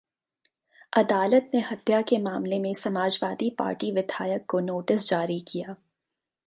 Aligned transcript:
अदालत 0.93 1.51
ने 1.53 1.59
हत्या 1.61 2.01
के 2.01 2.17
मामले 2.17 2.59
में 2.59 2.73
समाजवादी 2.73 3.49
पार्टी 3.49 3.91
विधायक 3.91 4.45
को 4.49 4.59
नोटिस 4.59 5.09
जारी 5.09 5.39
किया 5.47 5.75